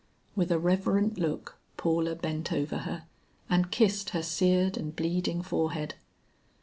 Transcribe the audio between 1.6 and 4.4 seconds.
Paula bent over her and kissed her